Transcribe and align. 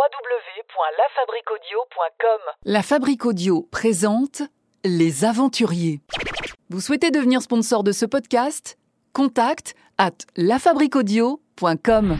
www.lafabriquaudio.com. 0.00 2.40
La 2.64 2.82
Fabrique 2.82 3.26
Audio 3.26 3.68
présente 3.70 4.40
Les 4.82 5.26
Aventuriers. 5.26 6.00
Vous 6.70 6.80
souhaitez 6.80 7.10
devenir 7.10 7.42
sponsor 7.42 7.84
de 7.84 7.92
ce 7.92 8.06
podcast? 8.06 8.78
Contact 9.12 9.74
à 9.98 10.08
lafabriquaudio.com. 10.36 12.16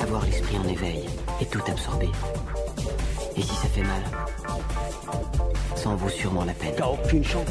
Avoir 0.00 0.24
l'esprit 0.24 0.58
en 0.58 0.68
éveil 0.68 1.04
et 1.40 1.46
tout 1.46 1.62
absorber. 1.68 2.10
Et 3.36 3.42
si 3.42 3.56
ça 3.56 3.66
fait 3.66 3.82
mal? 3.82 4.04
En 5.86 5.96
vaut 5.96 6.08
sûrement 6.10 6.44
la 6.44 6.52
peine. 6.52 6.72
T'as 6.76 6.86
aucune 6.86 7.24
chance. 7.24 7.46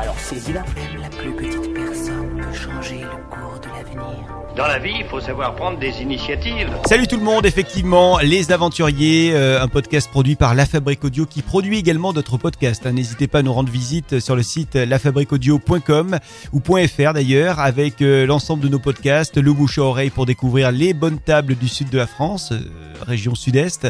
Alors 0.00 0.18
saisis-la. 0.18 0.60
Même 0.60 1.00
la 1.00 1.08
plus 1.08 1.32
petite 1.34 1.72
personne 1.74 2.38
peut 2.38 2.54
changer 2.54 3.00
le 3.00 3.08
cours 3.30 3.58
de 3.60 3.68
l'avenir. 3.68 4.28
Dans 4.56 4.66
la 4.66 4.78
vie, 4.78 4.92
il 5.00 5.06
faut 5.06 5.18
savoir 5.20 5.54
prendre 5.54 5.78
des 5.78 6.02
initiatives. 6.02 6.68
Salut 6.84 7.06
tout 7.06 7.16
le 7.16 7.22
monde, 7.22 7.46
effectivement, 7.46 8.18
Les 8.18 8.52
Aventuriers, 8.52 9.32
euh, 9.32 9.62
un 9.62 9.68
podcast 9.68 10.10
produit 10.10 10.36
par 10.36 10.54
La 10.54 10.66
Fabrique 10.66 11.02
Audio 11.04 11.24
qui 11.24 11.40
produit 11.40 11.78
également 11.78 12.12
d'autres 12.12 12.36
podcasts. 12.36 12.84
hein. 12.86 12.92
N'hésitez 12.92 13.28
pas 13.28 13.38
à 13.38 13.42
nous 13.42 13.52
rendre 13.54 13.70
visite 13.72 14.20
sur 14.20 14.36
le 14.36 14.42
site 14.42 14.74
lafabriqueaudio.com 14.74 16.18
ou 16.52 16.60
.fr 16.60 17.12
d'ailleurs 17.14 17.60
avec 17.60 18.02
euh, 18.02 18.26
l'ensemble 18.26 18.62
de 18.62 18.68
nos 18.68 18.78
podcasts, 18.78 19.38
le 19.38 19.52
bouche 19.54 19.78
à 19.78 19.82
oreille 19.82 20.10
pour 20.10 20.26
découvrir 20.26 20.70
les 20.70 20.92
bonnes 20.92 21.18
tables 21.18 21.54
du 21.54 21.68
sud 21.68 21.88
de 21.88 21.96
la 21.96 22.06
France, 22.06 22.52
euh, 22.52 22.58
région 23.06 23.34
sud-est, 23.34 23.88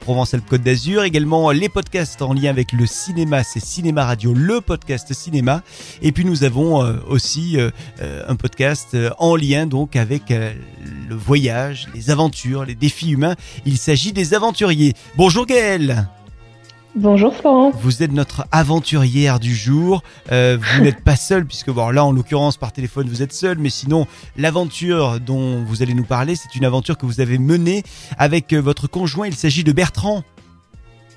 Provence-Alpes-Côte 0.00 0.62
d'Azur, 0.62 1.02
également 1.02 1.50
les 1.50 1.68
podcasts 1.68 2.22
en 2.22 2.32
lien 2.34 2.50
avec 2.50 2.70
le 2.70 2.86
cinéma, 2.86 3.23
c'est 3.44 3.64
Cinéma 3.64 4.04
Radio, 4.04 4.34
le 4.34 4.60
podcast 4.60 5.12
cinéma. 5.12 5.62
Et 6.02 6.12
puis 6.12 6.24
nous 6.24 6.44
avons 6.44 6.82
euh, 6.82 6.94
aussi 7.08 7.58
euh, 7.58 7.70
euh, 8.02 8.22
un 8.28 8.36
podcast 8.36 8.96
en 9.18 9.36
lien 9.36 9.66
donc 9.66 9.96
avec 9.96 10.30
le 10.30 11.14
voyage, 11.14 11.88
les 11.94 12.10
aventures, 12.10 12.64
les 12.64 12.74
défis 12.74 13.10
humains. 13.10 13.34
Il 13.64 13.78
s'agit 13.78 14.12
des 14.12 14.34
aventuriers. 14.34 14.94
Bonjour 15.16 15.46
Gaël 15.46 16.06
Bonjour 16.96 17.34
Florent. 17.34 17.72
vous 17.72 18.04
êtes 18.04 18.12
notre 18.12 18.46
aventurière 18.52 19.40
du 19.40 19.52
jour. 19.52 20.02
Euh, 20.30 20.56
vous 20.60 20.82
n'êtes 20.84 21.02
pas 21.02 21.16
seul 21.16 21.44
puisque 21.44 21.70
bon 21.70 21.90
là 21.90 22.04
en 22.04 22.12
l'occurrence 22.12 22.56
par 22.56 22.72
téléphone 22.72 23.08
vous 23.08 23.20
êtes 23.20 23.32
seul, 23.32 23.58
mais 23.58 23.70
sinon 23.70 24.06
l'aventure 24.36 25.18
dont 25.18 25.64
vous 25.64 25.82
allez 25.82 25.94
nous 25.94 26.04
parler, 26.04 26.36
c'est 26.36 26.54
une 26.54 26.64
aventure 26.64 26.96
que 26.96 27.04
vous 27.04 27.20
avez 27.20 27.38
menée 27.38 27.82
avec 28.16 28.54
votre 28.54 28.86
conjoint. 28.86 29.26
Il 29.26 29.34
s'agit 29.34 29.64
de 29.64 29.72
Bertrand. 29.72 30.22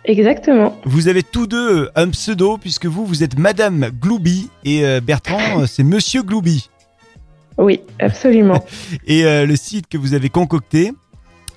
Exactement. 0.08 0.75
Vous 0.86 1.08
avez 1.09 1.22
tous 1.22 1.45
deux 1.47 1.89
un 1.95 2.09
pseudo 2.09 2.58
puisque 2.58 2.86
vous 2.86 3.05
vous 3.05 3.23
êtes 3.23 3.38
Madame 3.38 3.89
Gloubi 4.02 4.50
et 4.63 4.83
euh, 4.86 5.02
Bertrand 5.02 5.59
euh, 5.61 5.66
c'est 5.67 5.83
Monsieur 5.83 6.23
Gloubi. 6.23 6.69
Oui, 7.58 7.81
absolument. 8.00 8.63
Et 9.08 9.25
euh, 9.25 9.45
le 9.45 9.55
site 9.55 9.88
que 9.88 9.97
vous 9.97 10.13
avez 10.13 10.30
concocté, 10.30 10.94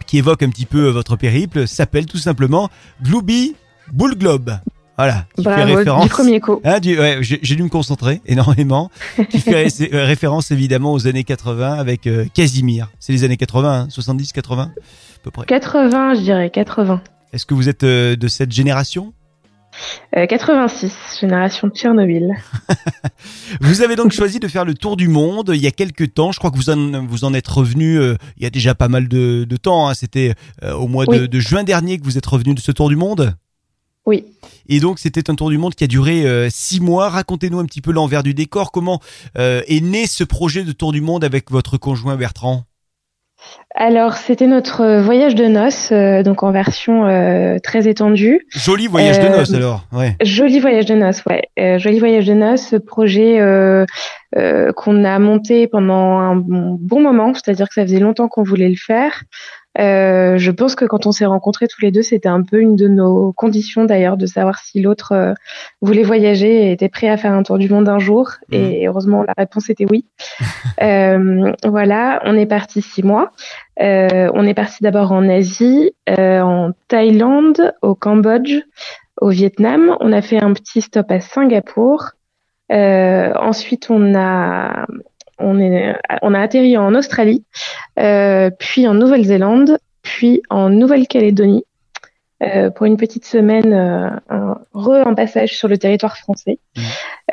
qui 0.07 0.19
évoque 0.19 0.43
un 0.43 0.49
petit 0.49 0.65
peu 0.67 0.87
euh, 0.87 0.91
votre 0.91 1.15
périple, 1.17 1.69
s'appelle 1.69 2.07
tout 2.07 2.17
simplement 2.19 2.69
Gloubi 3.03 3.55
Bull 3.93 4.17
Globe. 4.17 4.53
Voilà, 4.97 5.25
qui 5.37 5.45
fait 5.45 5.51
Bravo, 5.51 5.77
référence. 5.77 6.03
du 6.05 6.09
premier 6.11 6.41
coup. 6.41 6.61
Ah, 6.65 6.79
ouais, 6.85 7.19
j'ai 7.23 7.57
dû 7.57 7.63
me 7.63 7.69
concentrer 7.71 8.21
énormément. 8.27 8.91
qui 9.31 9.39
fait 9.41 9.55
ré- 9.55 9.91
euh, 9.95 10.05
référence 10.05 10.51
évidemment 10.51 10.93
aux 10.93 11.07
années 11.07 11.25
80 11.25 11.75
avec 11.75 12.07
euh, 12.07 12.27
Casimir. 12.35 12.91
C'est 12.99 13.13
les 13.13 13.25
années 13.25 13.37
80, 13.39 13.73
hein, 13.83 13.87
70, 13.89 14.33
80 14.33 14.63
à 14.65 14.69
peu 15.23 15.31
près. 15.31 15.47
80, 15.47 16.15
je 16.15 16.21
dirais, 16.21 16.51
80. 16.51 17.01
Est-ce 17.33 17.47
que 17.47 17.55
vous 17.55 17.69
êtes 17.69 17.85
euh, 17.85 18.17
de 18.17 18.29
cette 18.29 18.53
génération? 18.53 19.13
Euh, 20.17 20.27
86, 20.27 20.93
génération 21.21 21.69
Tchernobyl. 21.71 22.35
Vous 23.61 23.83
avez 23.83 23.95
donc 23.95 24.11
choisi 24.11 24.41
de 24.41 24.49
faire 24.49 24.65
le 24.65 24.75
tour 24.75 24.97
du 24.97 25.07
monde 25.07 25.53
il 25.55 25.61
y 25.61 25.67
a 25.69 25.71
quelques 25.71 26.13
temps. 26.13 26.33
Je 26.33 26.39
crois 26.41 26.51
que 26.51 26.57
vous 26.57 26.71
en, 26.71 27.07
vous 27.07 27.25
en 27.25 27.33
êtes 27.35 27.47
revenu 27.47 27.97
euh, 27.97 28.17
il 28.37 28.43
y 28.43 28.47
a 28.47 28.51
déjà 28.51 28.75
pas 28.75 28.89
mal 28.89 29.07
de, 29.07 29.45
de 29.49 29.57
temps. 29.57 29.89
hein. 29.89 29.95
C'était 29.95 30.35
euh, 30.65 30.73
au 30.75 30.89
mois 30.89 31.07
de, 31.07 31.13
Oui. 31.13 31.29
de 31.29 31.41
juin 31.41 31.63
dernier 31.63 31.99
que 31.99 32.05
vous 32.05 32.19
êtes 32.19 32.27
revenu 32.27 32.55
de 32.55 32.61
ce 32.61 32.73
tour 32.73 32.89
du 32.89 32.97
monde? 32.97 33.37
Oui. 34.07 34.25
Et 34.69 34.81
donc 34.81 34.99
c'était 34.99 35.31
un 35.31 35.37
tour 35.37 35.51
du 35.51 35.59
monde 35.59 35.77
qui 35.77 35.85
a 35.85 35.87
duré 35.87 36.27
euh, 36.27 36.49
six 36.51 36.81
mois. 36.81 37.09
Racontez-nous 37.09 37.61
un 37.61 37.65
petit 37.65 37.81
peu 37.81 37.93
l'envers 37.93 38.25
du 38.25 38.35
décor. 38.35 38.73
Comment 38.73 39.01
euh, 39.39 39.63
est 39.69 39.81
né 39.81 40.09
ce 40.09 40.25
projet 40.25 40.65
de 40.65 40.73
tour 40.73 40.91
du 40.91 41.01
monde 41.01 41.23
avec 41.23 41.51
votre 41.53 41.79
conjoint 41.79 42.17
Bertrand? 42.17 42.65
Alors, 43.75 44.15
c'était 44.15 44.49
notre 44.49 44.99
voyage 45.01 45.37
de 45.37 45.47
noces, 45.47 45.93
euh, 45.93 46.23
donc 46.25 46.43
en 46.43 46.51
version 46.51 47.07
euh, 47.07 47.59
très 47.63 47.89
étendue. 47.89 48.47
Joli 48.51 48.89
voyage 48.89 49.21
de 49.21 49.27
Euh, 49.27 49.39
noces 49.39 49.55
alors. 49.55 49.85
Ouais. 49.93 50.17
Joli 50.23 50.59
voyage 50.59 50.87
de 50.87 50.95
noces, 50.95 51.25
ouais. 51.27 51.43
Euh, 51.59 51.79
joli 51.79 52.01
voyage 52.01 52.27
de 52.27 52.35
noces, 52.35 52.75
projet 52.87 53.41
euh, 53.41 53.87
euh, 54.37 54.73
qu'on 54.73 55.05
a 55.05 55.19
monté 55.21 55.69
pendant 55.69 56.19
un 56.19 56.35
bon 56.37 57.01
moment, 57.01 57.33
c'est-à-dire 57.33 57.69
que 57.69 57.75
ça 57.75 57.83
faisait 57.83 58.01
longtemps 58.01 58.29
qu'on 58.29 58.43
voulait 58.43 58.69
le 58.69 58.77
faire. 58.77 59.23
Euh, 59.79 60.37
je 60.37 60.51
pense 60.51 60.75
que 60.75 60.85
quand 60.85 61.07
on 61.07 61.13
s'est 61.13 61.27
rencontrés 61.27 61.69
tous 61.69 61.81
les 61.81 61.91
deux, 61.93 62.03
c'était 62.03 62.29
un 62.29 62.43
peu 62.43 62.61
une 62.61 62.75
de 62.75 62.89
nos 62.89 63.33
conditions 63.33 63.85
d'ailleurs 63.85 64.17
de 64.17 64.27
savoir 64.27 64.59
si 64.59 64.81
l'autre 64.81 65.13
euh, 65.13 65.35
voulait 65.81 66.03
voyager 66.03 66.67
et 66.67 66.73
était 66.73 66.89
prêt 66.89 67.09
à 67.09 67.17
faire 67.17 67.33
un 67.33 67.43
tour 67.43 67.59
du 67.59 67.69
monde 67.69 67.89
un 67.89 68.01
jour. 68.01 68.33
Et 68.51 68.89
heureusement, 68.89 69.23
la 69.23 69.35
réponse 69.37 69.71
était 69.71 69.87
oui. 69.89 70.05
Euh, 70.83 71.53
voilà, 71.63 72.23
on 72.25 72.35
est 72.37 72.47
parti 72.47 72.81
six 72.81 73.03
mois. 73.03 73.33
Euh, 73.83 74.31
on 74.33 74.47
est 74.47 74.55
parti 74.55 74.83
d'abord 74.83 75.13
en 75.13 75.29
Asie, 75.29 75.93
euh, 76.09 76.41
en 76.41 76.73
Thaïlande, 76.89 77.75
au 77.83 77.95
Cambodge, 77.95 78.63
au 79.21 79.29
Vietnam. 79.29 79.95
On 80.01 80.11
a 80.13 80.23
fait 80.23 80.43
un 80.43 80.55
petit 80.55 80.81
stop 80.81 81.11
à 81.11 81.21
Singapour. 81.21 82.13
Euh, 82.73 83.33
ensuite, 83.35 83.91
on 83.91 84.15
a 84.15 84.87
on 85.41 85.59
est 85.61 85.95
on 86.23 86.35
a 86.35 86.41
atterri 86.41 86.77
en 86.77 86.95
Australie, 86.95 87.45
euh, 87.99 88.51
puis 88.59 88.87
en 88.87 88.95
Nouvelle-Zélande, 88.95 89.79
puis 90.03 90.43
en 90.51 90.71
Nouvelle-Calédonie 90.71 91.65
euh, 92.43 92.71
pour 92.71 92.87
une 92.87 92.97
petite 92.97 93.27
semaine, 93.27 93.75
euh, 93.75 94.09
un 94.31 94.59
re 94.73 95.07
un 95.07 95.15
passage 95.15 95.57
sur 95.57 95.69
le 95.69 95.77
territoire 95.77 96.17
français. 96.17 96.59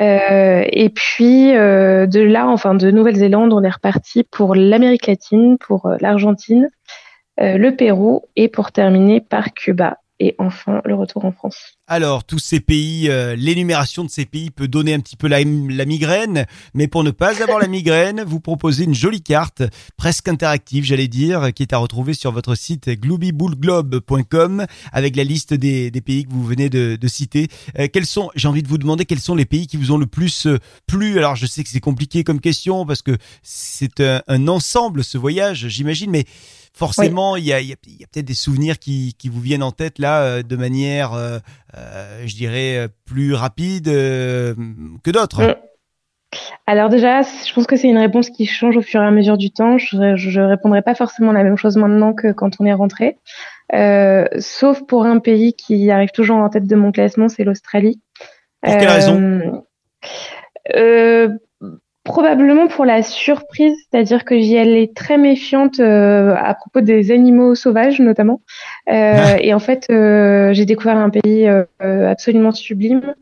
Euh, 0.01 0.65
et 0.69 0.89
puis 0.89 1.51
de 1.51 2.19
là, 2.19 2.47
enfin 2.47 2.75
de 2.75 2.91
Nouvelle-Zélande, 2.91 3.53
on 3.53 3.63
est 3.63 3.69
reparti 3.69 4.23
pour 4.23 4.53
l'Amérique 4.53 5.07
latine, 5.07 5.57
pour 5.57 5.89
l'Argentine, 6.01 6.69
le 7.37 7.69
Pérou 7.71 8.23
et 8.35 8.47
pour 8.49 8.71
terminer 8.71 9.21
par 9.21 9.53
Cuba 9.53 9.97
et 10.19 10.35
enfin 10.39 10.81
le 10.85 10.95
retour 10.95 11.25
en 11.25 11.31
France. 11.31 11.77
Alors, 11.87 12.23
tous 12.23 12.39
ces 12.39 12.59
pays, 12.59 13.09
euh, 13.09 13.35
l'énumération 13.35 14.03
de 14.03 14.09
ces 14.09 14.25
pays 14.25 14.49
peut 14.49 14.67
donner 14.67 14.93
un 14.93 14.99
petit 14.99 15.15
peu 15.15 15.27
la, 15.27 15.43
migraine, 15.43 16.45
mais 16.73 16.87
pour 16.87 17.03
ne 17.03 17.11
pas 17.11 17.41
avoir 17.41 17.59
la 17.59 17.67
migraine, 17.67 18.23
vous 18.23 18.39
proposez 18.39 18.83
une 18.83 18.95
jolie 18.95 19.21
carte, 19.21 19.63
presque 19.95 20.27
interactive, 20.27 20.83
j'allais 20.83 21.07
dire, 21.07 21.53
qui 21.53 21.63
est 21.63 21.73
à 21.73 21.77
retrouver 21.77 22.13
sur 22.13 22.31
votre 22.31 22.55
site 22.55 22.89
gloobybullglobe.com 22.89 24.65
avec 24.91 25.15
la 25.15 25.23
liste 25.23 25.53
des, 25.53 25.91
pays 26.01 26.25
que 26.25 26.31
vous 26.31 26.45
venez 26.45 26.69
de, 26.69 27.07
citer. 27.07 27.47
Euh, 27.79 27.87
quels 27.91 28.05
sont, 28.05 28.29
j'ai 28.35 28.47
envie 28.47 28.63
de 28.63 28.67
vous 28.67 28.77
demander, 28.77 29.05
quels 29.05 29.19
sont 29.19 29.35
les 29.35 29.45
pays 29.45 29.67
qui 29.67 29.77
vous 29.77 29.91
ont 29.91 29.97
le 29.97 30.07
plus 30.07 30.47
euh, 30.47 30.57
plu? 30.87 31.17
Alors, 31.17 31.35
je 31.35 31.45
sais 31.45 31.63
que 31.63 31.69
c'est 31.69 31.79
compliqué 31.79 32.23
comme 32.23 32.41
question 32.41 32.85
parce 32.85 33.01
que 33.01 33.17
c'est 33.43 34.01
un 34.01 34.47
ensemble 34.47 35.03
ce 35.03 35.17
voyage, 35.17 35.67
j'imagine, 35.67 36.11
mais 36.11 36.25
forcément, 36.77 37.35
il 37.35 37.43
y 37.45 37.53
a, 37.53 37.59
il 37.59 37.67
y 37.67 37.73
a- 37.73 37.77
il 37.85 37.99
y 37.99 38.03
a 38.03 38.07
peut-être 38.07 38.25
des 38.25 38.33
souvenirs 38.33 38.79
qui, 38.79 39.13
qui 39.17 39.29
vous 39.29 39.41
viennent 39.41 39.63
en 39.63 39.71
tête 39.71 39.99
là 39.99 40.21
euh, 40.21 40.43
de 40.43 40.55
manière, 40.55 41.13
euh, 41.13 41.39
euh, 41.75 42.23
je 42.25 42.35
dirais, 42.35 42.87
plus 43.05 43.33
rapide 43.33 43.85
que 43.85 45.11
d'autres. 45.11 45.43
Mm. 45.43 45.55
Alors 46.67 46.89
déjà, 46.89 47.21
je 47.21 47.53
pense 47.53 47.65
que 47.67 47.77
c'est 47.77 47.87
une 47.87 47.97
réponse 47.97 48.29
qui 48.29 48.45
change 48.45 48.75
au 48.77 48.81
fur 48.81 49.01
et 49.01 49.05
à 49.05 49.11
mesure 49.11 49.37
du 49.37 49.49
temps. 49.51 49.77
Je, 49.77 50.15
je 50.15 50.41
répondrai 50.41 50.81
pas 50.81 50.93
forcément 50.95 51.31
la 51.31 51.43
même 51.43 51.57
chose 51.57 51.77
maintenant 51.77 52.13
que 52.13 52.31
quand 52.33 52.59
on 52.59 52.65
est 52.65 52.73
rentré, 52.73 53.17
sauf 54.39 54.85
pour 54.85 55.05
un 55.05 55.19
pays 55.19 55.53
qui 55.53 55.89
arrive 55.89 56.11
toujours 56.11 56.37
en 56.37 56.49
tête 56.49 56.67
de 56.67 56.75
mon 56.75 56.91
classement, 56.91 57.29
c'est 57.29 57.43
l'Australie. 57.45 58.01
Pour 58.61 58.77
quelle 58.77 58.89
raison 58.89 59.63
euh, 60.75 61.29
Probablement 62.07 62.67
pour 62.67 62.85
la 62.85 63.03
surprise, 63.03 63.75
c'est-à-dire 63.91 64.23
que 64.23 64.39
j'y 64.39 64.57
allais 64.57 64.89
très 64.95 65.17
méfiante 65.17 65.81
euh, 65.81 66.33
à 66.37 66.53
propos 66.53 66.79
des 66.79 67.11
animaux 67.11 67.53
sauvages 67.53 67.99
notamment. 67.99 68.39
Euh. 68.89 69.35
Et 69.41 69.53
en 69.53 69.59
fait, 69.59 69.87
euh, 69.89 70.53
j'ai 70.53 70.65
découvert 70.65 70.95
un 70.95 71.09
pays 71.09 71.47
euh, 71.47 71.65
absolument 72.09 72.53
sublime 72.53 73.13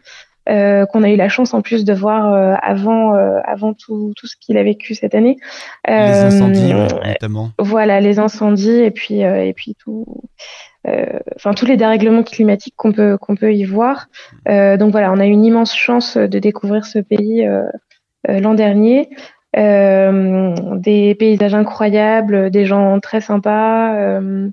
euh, 0.47 0.85
qu'on 0.85 1.01
a 1.01 1.09
eu 1.09 1.15
la 1.15 1.29
chance 1.29 1.55
en 1.55 1.61
plus 1.61 1.85
de 1.85 1.93
voir 1.93 2.31
euh, 2.31 2.53
avant 2.61 3.15
euh, 3.15 3.39
avant 3.45 3.73
tout, 3.73 4.13
tout 4.15 4.27
ce 4.27 4.35
qu'il 4.39 4.57
a 4.57 4.63
vécu 4.63 4.93
cette 4.93 5.15
année. 5.15 5.37
Les 5.87 5.93
incendies, 5.93 6.73
notamment. 6.73 7.49
Voilà, 7.57 7.99
les 7.99 8.19
incendies 8.19 8.83
et 8.83 8.91
puis 8.91 9.23
euh, 9.23 9.43
et 9.43 9.53
puis 9.53 9.75
tout, 9.75 10.05
euh, 10.87 11.19
enfin 11.35 11.53
tous 11.53 11.65
les 11.65 11.77
dérèglements 11.77 12.21
climatiques 12.21 12.75
qu'on 12.77 12.91
peut 12.91 13.17
qu'on 13.17 13.35
peut 13.35 13.55
y 13.55 13.63
voir. 13.63 14.07
Euh, 14.47 14.77
donc 14.77 14.91
voilà, 14.91 15.11
on 15.11 15.19
a 15.19 15.25
eu 15.25 15.31
une 15.31 15.45
immense 15.45 15.75
chance 15.75 16.15
de 16.15 16.39
découvrir 16.39 16.85
ce 16.85 16.99
pays 16.99 17.47
euh, 17.47 17.63
l'an 18.27 18.53
dernier. 18.53 19.09
Euh, 19.57 20.53
des 20.75 21.15
paysages 21.15 21.53
incroyables, 21.53 22.49
des 22.51 22.65
gens 22.65 22.99
très 22.99 23.21
sympas. 23.21 23.95
euh, 23.95 24.49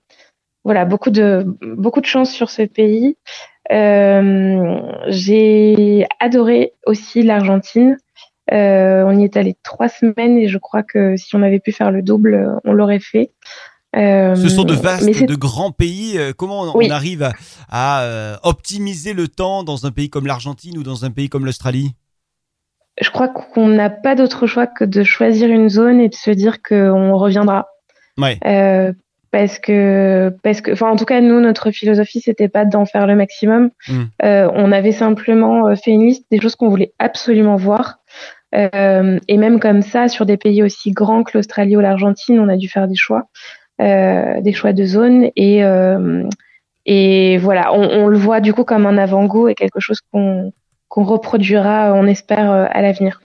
voilà, 0.65 0.85
beaucoup 0.85 1.11
de 1.11 1.45
beaucoup 1.77 2.01
de 2.01 2.07
chance 2.07 2.31
sur 2.31 2.51
ce 2.51 2.63
pays. 2.63 3.17
Euh, 3.73 4.81
j'ai 5.09 6.07
adoré 6.21 6.75
aussi 6.87 7.23
l'Argentine. 7.23 7.97
Euh, 8.53 9.05
on 9.07 9.19
y 9.19 9.25
est 9.25 9.37
allé 9.37 9.57
trois 9.65 9.89
semaines 9.89 10.39
et 10.39 10.47
je 10.47 10.59
crois 10.59 10.85
que 10.85 11.17
si 11.17 11.35
on 11.35 11.43
avait 11.43 11.59
pu 11.59 11.73
faire 11.73 11.91
le 11.91 12.03
double, 12.03 12.61
on 12.65 12.73
l'aurait 12.73 13.01
fait. 13.01 13.33
Ce 13.95 14.49
sont 14.49 14.65
de 14.65 14.75
vastes, 14.75 15.25
de 15.25 15.35
grands 15.35 15.73
pays. 15.73 16.19
Comment 16.39 16.63
on, 16.75 16.91
arrive 16.91 17.25
à, 17.25 17.33
à 17.69 18.39
optimiser 18.45 19.15
le 19.15 19.27
temps 19.27 19.65
dans 19.65 19.85
un 19.85 19.91
pays 19.91 20.11
comme 20.11 20.27
l'Argentine 20.27 20.79
ou 20.79 20.85
dans 20.85 21.05
un 21.05 21.11
pays 21.11 21.29
comme 21.29 21.45
l'Australie? 21.45 21.95
Je 23.01 23.11
crois 23.11 23.29
qu'on 23.29 23.69
n'a 23.69 23.91
pas 23.91 24.15
d'autre 24.15 24.47
choix 24.47 24.67
que 24.67 24.85
de 24.85 25.03
choisir 25.03 25.49
une 25.49 25.69
zone 25.69 26.01
et 26.01 26.09
de 26.09 26.15
se 26.15 26.31
dire 26.31 26.63
qu'on 26.63 27.17
reviendra. 27.17 27.69
Ouais 28.19 28.39
parce 29.33 29.59
que 29.59 30.33
parce 30.43 30.61
que 30.61 30.73
enfin 30.73 30.91
en 30.91 30.97
tout 30.97 31.07
cas 31.07 31.21
nous 31.21 31.41
notre 31.41 31.71
philosophie 31.71 32.21
c'était 32.21 32.49
pas 32.49 32.65
d'en 32.65 32.85
faire 32.85 33.07
le 33.07 33.17
maximum 33.17 33.71
hmm. 33.89 34.03
euh, 34.23 34.49
on 34.55 34.71
avait 34.71 34.93
simplement 34.93 35.67
euh, 35.67 35.75
fait 35.75 35.91
une 35.91 36.07
liste 36.07 36.27
des 36.31 36.41
choses 36.41 36.55
qu'on 36.55 36.69
voulait 36.69 36.93
absolument 36.99 37.57
voir 37.57 37.99
euh, 38.55 39.19
et 39.27 39.39
même 39.39 39.59
comme 39.59 39.81
ça 39.81 40.09
sur 40.09 40.27
des 40.27 40.37
pays 40.37 40.63
aussi 40.63 40.93
grands 40.93 41.25
que 41.25 41.37
l'Australie 41.37 41.77
ou 41.77 41.81
l'Argentine 41.81 42.39
on 42.39 42.49
a 42.49 42.59
dû 42.59 42.69
faire 42.69 42.87
des 42.87 42.95
choix 42.95 43.25
euh, 43.81 44.41
des 44.43 44.53
choix 44.53 44.75
de 44.75 44.85
zone 44.85 45.31
et 45.35 45.65
euh, 45.65 46.29
et 46.85 47.39
voilà 47.39 47.73
on, 47.73 47.89
on, 47.89 48.09
le 48.09 48.19
voit 48.19 48.41
du 48.41 48.53
coup 48.53 48.65
comme 48.65 48.85
un 48.85 48.99
avant-goût 48.99 49.49
et 49.49 49.55
quelque 49.55 49.81
chose 49.81 50.01
qu'on 50.13 50.53
qu'on 50.93 51.05
reproduira 51.05 51.95
on 51.95 52.07
espère 52.07 52.51
à 52.51 52.83
l'avenir 52.83 53.23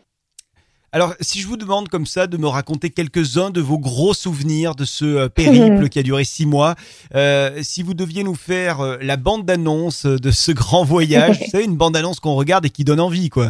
alors, 0.94 1.14
si 1.20 1.42
je 1.42 1.48
vous 1.48 1.58
demande 1.58 1.90
comme 1.90 2.06
ça 2.06 2.28
de 2.28 2.38
me 2.38 2.48
raconter 2.48 2.90
quelques-uns 2.90 3.50
de 3.50 3.60
vos 3.60 3.78
gros 3.78 4.14
souvenirs 4.14 4.74
de 4.74 4.86
ce 4.86 5.06
euh, 5.06 5.30
périple 5.30 5.90
qui 5.90 6.00
a 6.00 6.02
duré 6.02 6.24
six 6.24 6.46
mois, 6.46 6.76
euh, 7.14 7.60
si 7.62 7.84
vous 7.84 7.94
deviez 7.94 8.24
nous 8.24 8.36
faire 8.36 8.80
euh, 8.80 8.96
la 9.02 9.18
bande-annonce 9.18 10.06
de 10.06 10.32
ce 10.32 10.54
grand 10.54 10.86
voyage, 10.86 11.40
vous 11.44 11.52
savez, 11.52 11.66
une 11.66 11.76
bande-annonce 11.76 12.22
qu'on 12.22 12.36
regarde 12.36 12.66
et 12.66 12.70
qui 12.70 12.86
donne 12.86 13.02
envie, 13.02 13.30
quoi. 13.30 13.50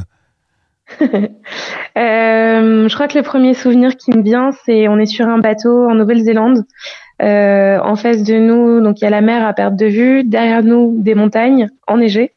je 1.00 2.94
crois 2.94 3.08
que 3.08 3.18
le 3.18 3.24
premier 3.24 3.54
souvenir 3.54 3.96
qui 3.98 4.12
me 4.12 4.24
vient, 4.24 4.50
c'est 4.66 4.88
on 4.88 4.98
est 4.98 5.06
sur 5.06 5.28
un 5.28 5.38
bateau 5.38 5.88
en 5.88 5.94
Nouvelle-Zélande. 5.94 6.66
en 7.20 7.96
face 7.96 8.24
de 8.24 8.40
nous, 8.40 8.82
donc 8.82 9.00
il 9.00 9.04
y 9.04 9.08
a 9.08 9.12
la 9.12 9.22
mer 9.22 9.46
à 9.46 9.54
perte 9.54 9.76
de 9.76 9.86
vue. 9.86 10.24
Derrière 10.24 10.64
nous, 10.64 10.96
des 10.98 11.14
montagnes 11.14 11.70
enneigées. 11.88 12.34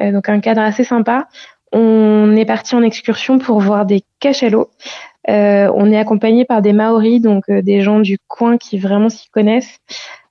Donc 0.00 0.28
un 0.28 0.40
cadre 0.40 0.60
assez 0.60 0.84
sympa. 0.84 1.28
On 1.72 2.34
est 2.36 2.44
parti 2.44 2.74
en 2.74 2.82
excursion 2.82 3.38
pour 3.38 3.60
voir 3.60 3.86
des 3.86 4.02
cachalots. 4.20 4.70
Euh, 5.28 5.70
on 5.74 5.90
est 5.90 5.98
accompagné 5.98 6.44
par 6.44 6.62
des 6.62 6.72
Maoris, 6.72 7.20
donc 7.20 7.44
euh, 7.48 7.60
des 7.60 7.80
gens 7.80 7.98
du 7.98 8.18
coin 8.28 8.58
qui 8.58 8.78
vraiment 8.78 9.08
s'y 9.08 9.28
connaissent. 9.30 9.78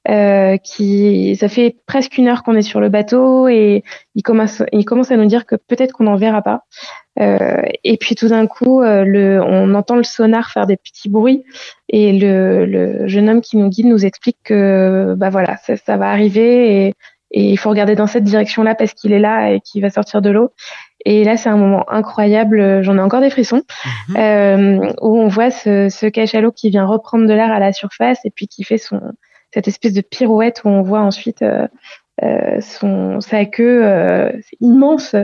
Euh, 0.07 0.57
qui, 0.57 1.35
ça 1.35 1.49
fait 1.49 1.77
presque 1.87 2.19
une 2.19 2.27
heure 2.27 2.43
qu'on 2.43 2.53
est 2.53 2.61
sur 2.61 2.79
le 2.79 2.89
bateau 2.89 3.47
et 3.47 3.83
ils 4.13 4.21
commencent, 4.21 4.61
ils 4.71 4.85
commencent 4.85 5.09
à 5.09 5.17
nous 5.17 5.25
dire 5.25 5.47
que 5.47 5.55
peut-être 5.55 5.93
qu'on 5.93 6.03
n'en 6.03 6.15
verra 6.15 6.43
pas. 6.43 6.61
Euh, 7.19 7.63
et 7.83 7.97
puis 7.97 8.13
tout 8.13 8.27
d'un 8.27 8.45
coup, 8.45 8.83
euh, 8.83 9.03
le, 9.03 9.41
on 9.41 9.73
entend 9.73 9.95
le 9.95 10.03
sonar 10.03 10.51
faire 10.51 10.67
des 10.67 10.77
petits 10.77 11.09
bruits 11.09 11.43
et 11.89 12.13
le, 12.13 12.67
le, 12.67 13.07
jeune 13.07 13.29
homme 13.29 13.41
qui 13.41 13.57
nous 13.57 13.67
guide 13.67 13.87
nous 13.87 14.05
explique 14.05 14.37
que 14.43 15.15
bah 15.17 15.31
voilà, 15.31 15.57
ça, 15.57 15.75
ça 15.75 15.97
va 15.97 16.11
arriver 16.11 16.87
et, 16.87 16.93
et 17.35 17.51
il 17.51 17.57
faut 17.57 17.69
regarder 17.69 17.95
dans 17.95 18.07
cette 18.07 18.23
direction-là 18.23 18.75
parce 18.75 18.93
qu'il 18.93 19.11
est 19.11 19.19
là 19.19 19.51
et 19.51 19.59
qu'il 19.59 19.81
va 19.81 19.89
sortir 19.89 20.21
de 20.21 20.29
l'eau. 20.29 20.53
Et 21.03 21.25
là, 21.25 21.35
c'est 21.35 21.49
un 21.49 21.57
moment 21.57 21.83
incroyable. 21.89 22.81
J'en 22.81 22.97
ai 22.97 23.01
encore 23.01 23.19
des 23.19 23.29
frissons 23.29 23.61
mhm. 24.09 24.15
euh, 24.17 24.93
où 25.01 25.19
on 25.19 25.27
voit 25.27 25.51
ce, 25.51 25.89
ce, 25.89 26.05
cachalot 26.07 26.53
qui 26.53 26.69
vient 26.69 26.85
reprendre 26.85 27.27
de 27.27 27.33
l'air 27.33 27.51
à 27.51 27.59
la 27.59 27.73
surface 27.73 28.19
et 28.23 28.31
puis 28.31 28.47
qui 28.47 28.63
fait 28.63 28.77
son 28.77 29.01
cette 29.53 29.67
espèce 29.67 29.93
de 29.93 30.01
pirouette 30.01 30.61
où 30.65 30.69
on 30.69 30.81
voit 30.81 31.01
ensuite 31.01 31.41
euh, 31.41 31.67
euh 32.23 32.59
son 32.61 33.21
sa 33.21 33.45
queue 33.45 33.85
euh, 33.85 34.31
immense 34.59 35.15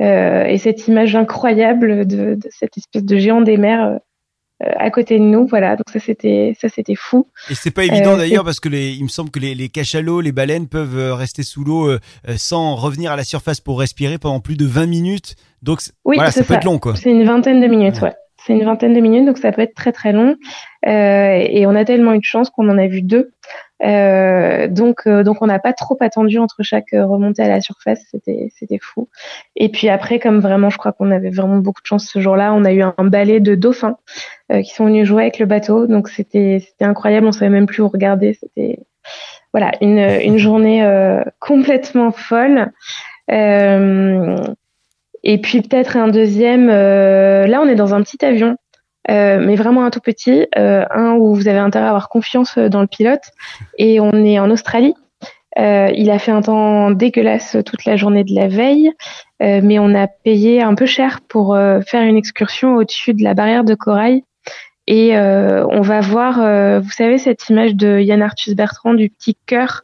euh, 0.00 0.44
et 0.44 0.58
cette 0.58 0.88
image 0.88 1.14
incroyable 1.14 2.06
de, 2.06 2.34
de, 2.34 2.48
cette 2.50 2.76
espèce 2.76 3.04
de 3.04 3.16
géant 3.16 3.40
des 3.40 3.56
mers 3.56 3.98
à 4.60 4.90
côté 4.90 5.18
de 5.18 5.24
nous. 5.24 5.46
Voilà, 5.46 5.76
donc 5.76 5.86
ça 5.92 6.00
c'était 6.00 6.56
ça 6.60 6.68
c'était 6.68 6.94
fou. 6.94 7.28
Et 7.50 7.54
c'est 7.54 7.70
pas 7.70 7.84
évident 7.84 8.14
euh, 8.14 8.18
d'ailleurs 8.18 8.44
parce 8.44 8.60
que 8.60 8.68
les, 8.68 8.92
il 8.92 9.04
me 9.04 9.08
semble 9.08 9.30
que 9.30 9.38
les, 9.38 9.54
les 9.54 9.68
cachalots, 9.68 10.20
les 10.20 10.32
baleines 10.32 10.68
peuvent 10.68 10.98
euh, 10.98 11.14
rester 11.14 11.42
sous 11.42 11.64
l'eau 11.64 11.90
sans 12.36 12.74
revenir 12.74 13.12
à 13.12 13.16
la 13.16 13.24
surface 13.24 13.60
pour 13.60 13.78
respirer 13.78 14.18
pendant 14.18 14.40
plus 14.40 14.56
de 14.56 14.66
20 14.66 14.86
minutes. 14.86 15.36
Donc 15.62 15.80
oui, 16.04 16.16
voilà, 16.16 16.30
ça 16.30 16.44
peut 16.44 16.54
être 16.54 16.64
long 16.64 16.78
quoi. 16.78 16.96
C'est 16.96 17.10
une 17.10 17.24
vingtaine 17.24 17.60
de 17.60 17.66
minutes, 17.66 18.00
ouais. 18.00 18.14
C'est 18.46 18.52
une 18.52 18.64
vingtaine 18.64 18.94
de 18.94 19.00
minutes, 19.00 19.26
donc 19.26 19.38
ça 19.38 19.52
peut 19.52 19.62
être 19.62 19.74
très 19.74 19.92
très 19.92 20.12
long. 20.12 20.36
Euh, 20.86 21.46
et 21.50 21.66
on 21.66 21.74
a 21.74 21.84
tellement 21.84 22.14
eu 22.14 22.18
de 22.18 22.24
chance 22.24 22.50
qu'on 22.50 22.68
en 22.68 22.78
a 22.78 22.86
vu 22.86 23.02
deux. 23.02 23.32
Euh, 23.82 24.66
donc, 24.66 25.06
euh, 25.06 25.22
donc 25.22 25.38
on 25.40 25.46
n'a 25.46 25.58
pas 25.58 25.72
trop 25.72 25.96
attendu 26.00 26.38
entre 26.38 26.62
chaque 26.62 26.90
remontée 26.92 27.42
à 27.42 27.48
la 27.48 27.60
surface, 27.60 28.00
c'était 28.10 28.48
c'était 28.56 28.78
fou. 28.80 29.08
Et 29.56 29.68
puis 29.68 29.88
après, 29.88 30.18
comme 30.18 30.40
vraiment, 30.40 30.70
je 30.70 30.78
crois 30.78 30.92
qu'on 30.92 31.10
avait 31.10 31.30
vraiment 31.30 31.58
beaucoup 31.58 31.82
de 31.82 31.86
chance 31.86 32.06
ce 32.06 32.18
jour-là, 32.18 32.52
on 32.54 32.64
a 32.64 32.72
eu 32.72 32.82
un, 32.82 32.94
balai 32.98 33.40
de 33.40 33.54
dauphins 33.54 33.96
qui 34.50 34.72
sont 34.72 34.86
venus 34.86 35.06
jouer 35.06 35.22
avec 35.22 35.38
le 35.38 35.46
bateau, 35.46 35.86
donc 35.86 36.08
c'était 36.08 36.64
c'était 36.66 36.84
incroyable. 36.84 37.26
On 37.26 37.32
savait 37.32 37.50
même 37.50 37.66
plus 37.66 37.82
où 37.82 37.88
regarder. 37.88 38.34
C'était 38.34 38.80
voilà 39.52 39.70
une 39.80 39.98
une 39.98 40.38
journée 40.38 40.86
complètement 41.38 42.10
folle. 42.10 42.72
et 43.28 43.36
puis 45.40 45.62
peut-être 45.62 45.96
un 45.96 46.08
deuxième. 46.08 46.68
là, 46.68 47.60
on 47.60 47.68
est 47.68 47.76
dans 47.76 47.94
un 47.94 48.02
petit 48.02 48.24
avion 48.24 48.56
euh, 49.10 49.38
mais 49.40 49.56
vraiment 49.56 49.84
un 49.84 49.90
tout 49.90 50.00
petit, 50.00 50.46
euh, 50.56 50.84
un 50.90 51.12
où 51.12 51.34
vous 51.34 51.48
avez 51.48 51.58
intérêt 51.58 51.86
à 51.86 51.88
avoir 51.88 52.08
confiance 52.08 52.58
dans 52.58 52.80
le 52.80 52.86
pilote. 52.86 53.32
Et 53.78 54.00
on 54.00 54.12
est 54.12 54.38
en 54.38 54.50
Australie. 54.50 54.94
Euh, 55.58 55.90
il 55.94 56.10
a 56.10 56.18
fait 56.18 56.30
un 56.30 56.42
temps 56.42 56.90
dégueulasse 56.90 57.56
toute 57.64 57.84
la 57.84 57.96
journée 57.96 58.22
de 58.22 58.34
la 58.34 58.48
veille, 58.48 58.92
mais 59.40 59.78
on 59.78 59.94
a 59.94 60.06
payé 60.06 60.62
un 60.62 60.74
peu 60.74 60.86
cher 60.86 61.20
pour 61.28 61.56
faire 61.86 62.02
une 62.02 62.16
excursion 62.16 62.76
au-dessus 62.76 63.14
de 63.14 63.24
la 63.24 63.34
barrière 63.34 63.64
de 63.64 63.74
corail. 63.74 64.22
Et 64.86 65.16
on 65.16 65.80
va 65.80 66.00
voir, 66.00 66.80
vous 66.80 66.90
savez, 66.90 67.18
cette 67.18 67.48
image 67.48 67.74
de 67.74 67.98
Yann 67.98 68.22
Arthus 68.22 68.54
Bertrand 68.54 68.94
du 68.94 69.10
petit 69.10 69.36
cœur 69.46 69.82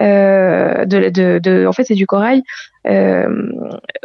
euh, 0.00 0.84
de, 0.84 1.08
de, 1.08 1.38
de, 1.42 1.66
en 1.66 1.72
fait, 1.72 1.84
c'est 1.84 1.94
du 1.94 2.06
corail 2.06 2.42
euh, 2.86 3.28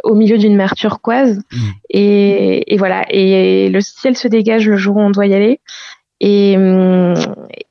au 0.04 0.14
milieu 0.14 0.38
d'une 0.38 0.56
mer 0.56 0.74
turquoise. 0.74 1.38
Mmh. 1.52 1.56
Et, 1.90 2.74
et, 2.74 2.76
voilà. 2.76 3.04
Et 3.10 3.68
le 3.68 3.80
ciel 3.80 4.16
se 4.16 4.28
dégage 4.28 4.68
le 4.68 4.76
jour 4.76 4.96
où 4.96 5.00
on 5.00 5.10
doit 5.10 5.26
y 5.26 5.34
aller. 5.34 5.60
Et, 6.20 6.56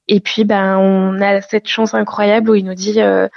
et 0.07 0.19
puis, 0.19 0.43
ben, 0.43 0.77
on 0.77 1.21
a 1.21 1.41
cette 1.41 1.67
chance 1.67 1.93
incroyable 1.93 2.49
où 2.49 2.55
il 2.55 2.65
nous 2.65 2.73
dit, 2.73 2.99
euh, 2.99 3.27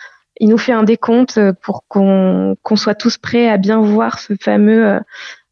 il 0.41 0.49
nous 0.49 0.59
fait 0.59 0.73
un 0.73 0.85
décompte 0.85 1.39
pour 1.63 1.85
qu'on 1.87 2.57
qu'on 2.63 2.77
soit 2.77 2.95
tous 2.95 3.19
prêts 3.19 3.49
à 3.49 3.59
bien 3.59 3.81
voir 3.81 4.19
ce 4.19 4.33
fameux 4.41 4.87
euh, 4.87 5.01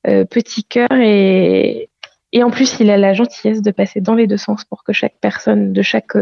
euh, 0.07 0.25
petit 0.25 0.65
cœur. 0.65 0.89
Et, 0.93 1.91
et 2.33 2.43
en 2.43 2.51
plus, 2.51 2.81
il 2.81 2.91
a 2.91 2.97
la 2.97 3.13
gentillesse 3.13 3.61
de 3.61 3.71
passer 3.71 4.01
dans 4.01 4.15
les 4.15 4.27
deux 4.27 4.39
sens 4.39 4.65
pour 4.65 4.83
que 4.83 4.95
chaque 4.95 5.17
personne 5.21 5.75
de 5.75 5.83
chaque 5.83 6.17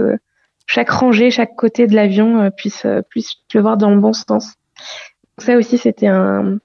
chaque 0.67 0.91
rangée, 0.91 1.31
chaque 1.31 1.55
côté 1.55 1.87
de 1.87 1.95
l'avion 1.95 2.51
puisse, 2.51 2.87
puisse 3.09 3.37
le 3.55 3.61
voir 3.61 3.79
dans 3.79 3.91
le 3.91 4.01
bon 4.01 4.13
sens. 4.13 4.55
Ça 5.39 5.57
aussi, 5.57 5.79
c'était 5.79 6.09
un, 6.09 6.59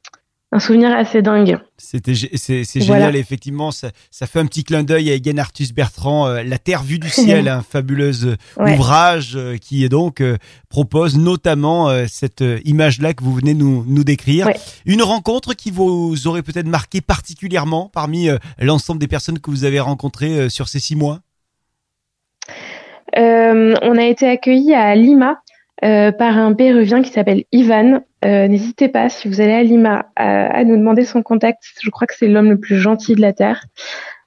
un 0.51 0.59
souvenir 0.59 0.91
assez 0.91 1.21
dingue. 1.21 1.59
C'était 1.77 2.13
c'est 2.15 2.81
génial 2.81 3.15
effectivement 3.15 3.71
ça, 3.71 3.89
ça, 4.11 4.27
fait 4.27 4.39
un 4.39 4.45
petit 4.45 4.63
clin 4.63 4.83
d'œil 4.83 5.11
à 5.11 5.15
Egan 5.15 5.37
Artus 5.37 5.73
Bertrand 5.73 6.27
euh, 6.27 6.43
La 6.43 6.57
Terre 6.57 6.83
vue 6.83 6.99
du 6.99 7.09
ciel 7.09 7.47
un 7.47 7.61
fabuleux 7.61 8.11
ouvrage 8.57 9.37
qui 9.61 9.87
donc 9.89 10.23
propose 10.69 11.17
notamment 11.17 11.89
cette 12.07 12.43
image 12.65 13.01
là 13.01 13.13
que 13.13 13.23
vous 13.23 13.33
venez 13.33 13.53
nous 13.53 13.83
nous 13.87 14.03
décrire. 14.03 14.49
Une 14.85 15.03
rencontre 15.03 15.53
qui 15.53 15.71
vous 15.71 16.27
aurait 16.27 16.43
peut-être 16.43 16.67
marqué 16.67 17.01
particulièrement 17.01 17.89
parmi 17.93 18.29
l'ensemble 18.59 18.99
des 18.99 19.07
personnes 19.07 19.39
que 19.39 19.51
vous 19.51 19.65
avez 19.65 19.79
rencontrées 19.79 20.49
sur 20.49 20.67
ces 20.67 20.79
six 20.79 20.95
mois? 20.95 21.19
Euh, 23.17 23.75
on 23.81 23.97
a 23.97 24.03
été 24.05 24.27
accueillis 24.27 24.73
à 24.73 24.95
Lima 24.95 25.41
euh, 25.83 26.11
par 26.11 26.37
un 26.37 26.53
Péruvien 26.53 27.01
qui 27.01 27.11
s'appelle 27.11 27.43
Ivan. 27.51 28.01
Euh, 28.23 28.47
n'hésitez 28.47 28.87
pas, 28.87 29.09
si 29.09 29.27
vous 29.27 29.41
allez 29.41 29.53
à 29.53 29.63
Lima, 29.63 30.05
à, 30.15 30.63
nous 30.63 30.77
demander 30.77 31.05
son 31.05 31.21
contact. 31.21 31.63
Je 31.81 31.89
crois 31.89 32.07
que 32.07 32.15
c'est 32.15 32.27
l'homme 32.27 32.49
le 32.49 32.59
plus 32.59 32.77
gentil 32.77 33.15
de 33.15 33.21
la 33.21 33.33
Terre 33.33 33.65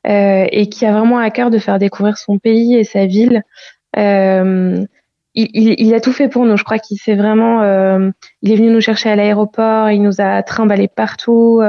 et 0.09 0.69
qui 0.69 0.87
a 0.87 0.93
vraiment 0.93 1.19
à 1.19 1.31
cœur 1.31 1.51
de 1.51 1.59
faire 1.59 1.81
découvrir 1.81 2.17
son 2.17 2.39
pays 2.39 2.77
et 2.77 2.85
sa 2.85 3.07
ville. 3.07 3.43
Il, 3.97 4.87
il, 5.35 5.95
a 5.95 6.01
tout 6.01 6.13
fait 6.13 6.29
pour 6.29 6.45
nous. 6.45 6.57
Je 6.57 6.63
crois 6.63 6.79
qu'il 6.79 6.97
s'est 6.97 7.17
vraiment. 7.17 7.65
il 8.43 8.53
est 8.53 8.57
venu 8.57 8.71
nous 8.71 8.81
chercher 8.81 9.11
à 9.11 9.17
l'aéroport. 9.17 9.91
Il 9.91 10.03
nous 10.03 10.21
a 10.21 10.45
trimballé 10.45 10.87
partout. 10.87 11.61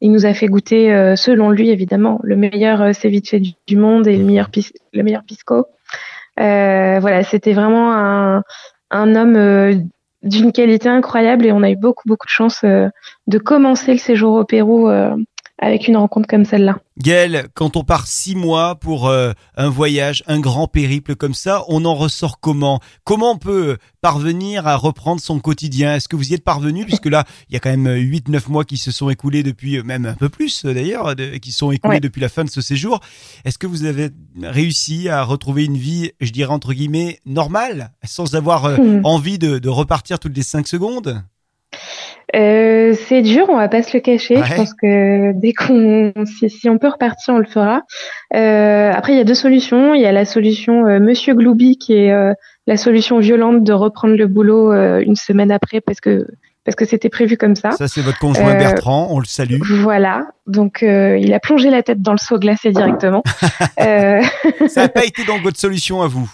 il 0.00 0.12
nous 0.12 0.24
a 0.24 0.32
fait 0.32 0.46
goûter, 0.46 1.14
selon 1.16 1.50
lui 1.50 1.68
évidemment, 1.68 2.20
le 2.22 2.36
meilleur 2.36 2.94
ceviche 2.94 3.34
du, 3.34 3.50
du 3.66 3.76
monde 3.76 4.06
et 4.06 4.16
le 4.16 4.24
meilleur, 4.24 4.48
le 4.94 5.02
meilleur 5.02 5.24
pisco. 5.24 5.66
Euh, 6.40 6.98
voilà, 7.00 7.22
c'était 7.22 7.52
vraiment 7.52 7.92
un, 7.94 8.42
un 8.90 9.14
homme 9.14 9.36
euh, 9.36 9.74
d'une 10.24 10.52
qualité 10.52 10.88
incroyable 10.88 11.46
et 11.46 11.52
on 11.52 11.62
a 11.62 11.70
eu 11.70 11.76
beaucoup 11.76 12.08
beaucoup 12.08 12.26
de 12.26 12.30
chance 12.30 12.62
euh, 12.64 12.88
de 13.26 13.38
commencer 13.38 13.92
le 13.92 13.98
séjour 13.98 14.34
au 14.34 14.44
Pérou 14.44 14.88
avec 15.58 15.86
une 15.88 15.96
rencontre 15.96 16.26
comme 16.28 16.44
celle-là. 16.44 16.78
Gaël, 16.98 17.46
quand 17.54 17.76
on 17.76 17.84
part 17.84 18.06
six 18.06 18.34
mois 18.34 18.74
pour 18.76 19.08
euh, 19.08 19.32
un 19.56 19.68
voyage, 19.68 20.22
un 20.26 20.38
grand 20.40 20.66
périple 20.68 21.14
comme 21.16 21.34
ça, 21.34 21.64
on 21.68 21.84
en 21.84 21.94
ressort 21.94 22.38
comment? 22.40 22.80
Comment 23.04 23.32
on 23.32 23.38
peut 23.38 23.78
parvenir 24.00 24.66
à 24.66 24.76
reprendre 24.76 25.20
son 25.20 25.38
quotidien? 25.40 25.94
Est-ce 25.94 26.08
que 26.08 26.16
vous 26.16 26.30
y 26.30 26.34
êtes 26.34 26.44
parvenu? 26.44 26.84
Puisque 26.84 27.06
là, 27.06 27.24
il 27.48 27.54
y 27.54 27.56
a 27.56 27.60
quand 27.60 27.70
même 27.70 27.88
8-9 27.88 28.48
mois 28.50 28.64
qui 28.64 28.76
se 28.76 28.90
sont 28.90 29.10
écoulés 29.10 29.42
depuis, 29.42 29.82
même 29.82 30.06
un 30.06 30.14
peu 30.14 30.28
plus 30.28 30.64
d'ailleurs, 30.64 31.14
qui 31.40 31.52
sont 31.52 31.70
écoulés 31.70 31.94
Ouais. 31.94 32.00
depuis 32.00 32.20
la 32.20 32.28
fin 32.28 32.44
de 32.44 32.50
ce 32.50 32.60
séjour. 32.60 33.00
Est-ce 33.44 33.58
que 33.58 33.66
vous 33.66 33.84
avez 33.84 34.10
réussi 34.42 35.08
à 35.08 35.22
retrouver 35.22 35.64
une 35.64 35.76
vie, 35.78 36.12
je 36.20 36.30
dirais 36.32 36.52
entre 36.52 36.72
guillemets, 36.74 37.20
normale, 37.26 37.92
sans 38.04 38.34
avoir 38.34 38.64
euh, 38.66 38.76
Hmm. 38.76 39.00
envie 39.04 39.38
de, 39.38 39.58
de 39.58 39.68
repartir 39.68 40.18
toutes 40.18 40.36
les 40.36 40.42
5 40.42 40.66
secondes? 40.68 41.22
Euh, 42.34 42.94
c'est 43.06 43.22
dur, 43.22 43.46
on 43.48 43.56
va 43.56 43.68
pas 43.68 43.82
se 43.82 43.96
le 43.96 44.00
cacher. 44.00 44.36
Ouais. 44.36 44.44
Je 44.44 44.54
pense 44.54 44.74
que 44.74 45.32
dès 45.32 45.52
qu'on, 45.52 46.12
si, 46.26 46.50
si 46.50 46.68
on 46.68 46.78
peut 46.78 46.88
repartir, 46.88 47.34
on 47.34 47.38
le 47.38 47.44
fera. 47.44 47.82
Euh, 48.34 48.90
après, 48.92 49.12
il 49.12 49.18
y 49.18 49.20
a 49.20 49.24
deux 49.24 49.34
solutions. 49.34 49.94
Il 49.94 50.00
y 50.00 50.06
a 50.06 50.12
la 50.12 50.24
solution 50.24 50.86
euh, 50.86 51.00
Monsieur 51.00 51.34
Gloubi, 51.34 51.78
qui 51.78 51.94
est 51.94 52.12
la 52.66 52.76
solution 52.76 53.18
violente 53.18 53.62
de 53.62 53.72
reprendre 53.72 54.16
le 54.16 54.26
boulot 54.26 54.72
une 55.00 55.16
semaine 55.16 55.50
après 55.50 55.80
parce 55.80 56.00
que 56.00 56.26
parce 56.64 56.76
que 56.76 56.86
c'était 56.86 57.10
prévu 57.10 57.36
comme 57.36 57.56
ça. 57.56 57.72
Ça, 57.72 57.88
c'est 57.88 58.00
votre 58.00 58.18
conjoint 58.18 58.54
Bertrand, 58.54 59.08
on 59.10 59.18
le 59.18 59.26
salue. 59.26 59.60
Voilà. 59.62 60.28
Donc, 60.46 60.78
il 60.82 61.32
a 61.34 61.40
plongé 61.40 61.68
la 61.70 61.82
tête 61.82 62.00
dans 62.00 62.12
le 62.12 62.18
seau 62.18 62.38
glacé 62.38 62.70
directement. 62.70 63.22
euh, 63.80 64.22
Ça 64.68 64.82
n'a 64.82 64.88
pas 64.88 65.04
été 65.06 65.24
donc 65.24 65.42
votre 65.42 65.58
solution 65.60 66.00
à 66.00 66.06
vous 66.08 66.30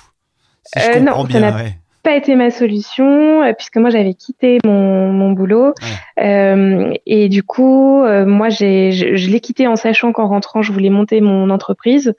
Si 0.64 0.78
je 0.94 0.98
non, 1.00 1.06
comprends 1.06 1.22
ça 1.22 1.38
bien, 1.40 1.56
ouais. 1.56 1.78
Pas 2.02 2.16
été 2.16 2.34
ma 2.34 2.50
solution 2.50 3.42
euh, 3.42 3.52
puisque 3.52 3.76
moi 3.76 3.90
j'avais 3.90 4.14
quitté 4.14 4.58
mon, 4.64 5.12
mon 5.12 5.32
boulot. 5.32 5.74
Euh, 6.18 6.92
et 7.06 7.28
du 7.28 7.42
coup 7.42 8.02
euh, 8.02 8.26
moi 8.26 8.48
j'ai 8.48 8.92
je, 8.92 9.14
je 9.16 9.30
l'ai 9.30 9.40
quitté 9.40 9.66
en 9.66 9.76
sachant 9.76 10.12
qu'en 10.12 10.28
rentrant 10.28 10.62
je 10.62 10.72
voulais 10.72 10.90
monter 10.90 11.20
mon 11.20 11.50
entreprise. 11.50 12.14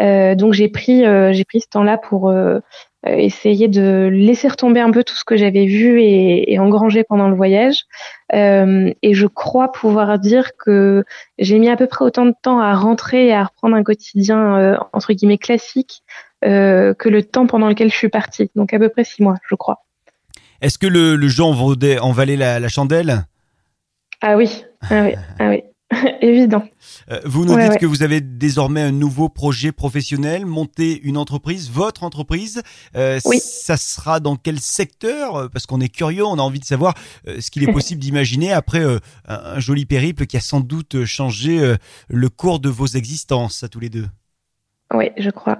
Euh, 0.00 0.34
donc 0.34 0.52
j'ai 0.52 0.68
pris 0.68 1.04
euh, 1.04 1.32
j'ai 1.32 1.44
pris 1.44 1.60
ce 1.60 1.68
temps-là 1.68 1.98
pour 1.98 2.30
euh, 2.30 2.60
essayer 3.06 3.68
de 3.68 4.10
laisser 4.12 4.48
retomber 4.48 4.80
un 4.80 4.90
peu 4.90 5.04
tout 5.04 5.14
ce 5.14 5.24
que 5.24 5.36
j'avais 5.36 5.64
vu 5.64 6.02
et, 6.02 6.52
et 6.52 6.58
engrangé 6.58 7.02
pendant 7.04 7.28
le 7.28 7.34
voyage. 7.34 7.84
Euh, 8.34 8.92
et 9.02 9.14
je 9.14 9.26
crois 9.26 9.72
pouvoir 9.72 10.18
dire 10.18 10.50
que 10.58 11.04
j'ai 11.38 11.58
mis 11.58 11.68
à 11.68 11.76
peu 11.76 11.86
près 11.86 12.04
autant 12.04 12.26
de 12.26 12.34
temps 12.42 12.60
à 12.60 12.74
rentrer 12.74 13.28
et 13.28 13.32
à 13.32 13.44
reprendre 13.44 13.76
un 13.76 13.82
quotidien 13.82 14.58
euh, 14.58 14.76
entre 14.92 15.12
guillemets 15.12 15.38
classique 15.38 16.02
euh, 16.44 16.94
que 16.94 17.08
le 17.08 17.22
temps 17.22 17.46
pendant 17.46 17.68
lequel 17.68 17.90
je 17.90 17.96
suis 17.96 18.08
partie. 18.08 18.50
Donc 18.54 18.72
à 18.72 18.78
peu 18.78 18.88
près 18.88 19.04
six 19.04 19.22
mois, 19.22 19.36
je 19.48 19.54
crois. 19.54 19.84
Est-ce 20.60 20.78
que 20.78 20.86
le, 20.86 21.16
le 21.16 21.28
jeu 21.28 21.42
en, 21.44 21.52
vaudait- 21.52 21.98
en 21.98 22.12
valait 22.12 22.36
la, 22.36 22.60
la 22.60 22.68
chandelle? 22.68 23.24
Ah 24.20 24.36
oui, 24.36 24.62
ah 24.90 25.02
oui, 25.04 25.14
ah 25.38 25.48
oui. 25.48 25.62
évident. 26.20 26.62
Euh, 27.10 27.18
Vous 27.24 27.44
nous 27.44 27.54
Ouais, 27.54 27.62
dites 27.64 27.72
ouais. 27.72 27.78
que 27.78 27.86
vous 27.86 28.04
avez 28.04 28.20
désormais 28.20 28.80
un 28.82 28.92
nouveau 28.92 29.28
projet 29.28 29.72
professionnel, 29.72 30.46
monter 30.46 31.00
une 31.02 31.16
entreprise, 31.16 31.68
votre 31.68 32.04
entreprise. 32.04 32.62
Euh, 32.94 33.18
Oui. 33.24 33.40
Ça 33.40 33.76
sera 33.76 34.20
dans 34.20 34.36
quel 34.36 34.60
secteur? 34.60 35.50
Parce 35.50 35.66
qu'on 35.66 35.80
est 35.80 35.88
curieux, 35.88 36.24
on 36.24 36.38
a 36.38 36.42
envie 36.42 36.60
de 36.60 36.64
savoir 36.64 36.94
euh, 37.26 37.40
ce 37.40 37.50
qu'il 37.50 37.64
est 37.68 37.72
possible 37.72 38.00
d'imaginer 38.00 38.52
après 38.52 38.84
un, 38.84 39.00
un 39.26 39.58
joli 39.58 39.84
périple 39.84 40.26
qui 40.26 40.36
a 40.36 40.40
sans 40.40 40.60
doute 40.60 41.04
changé 41.06 41.74
le 42.08 42.28
cours 42.28 42.60
de 42.60 42.68
vos 42.68 42.86
existences 42.86 43.64
à 43.64 43.68
tous 43.68 43.80
les 43.80 43.88
deux. 43.90 44.06
Oui, 44.94 45.10
je 45.16 45.30
crois. 45.30 45.58